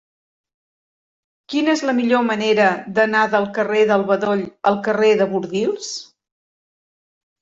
Quina 1.53 1.75
és 1.77 1.83
la 1.89 1.93
millor 1.97 2.23
manera 2.29 2.71
d'anar 2.99 3.23
del 3.35 3.45
carrer 3.61 3.83
del 3.93 4.07
Bedoll 4.13 4.43
al 4.71 4.81
carrer 4.89 5.15
de 5.21 5.29
Bordils? 5.35 5.93